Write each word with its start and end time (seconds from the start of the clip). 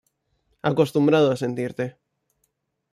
Acostumbrado 0.71 1.27
a 1.31 1.39
sentirte 1.43 1.85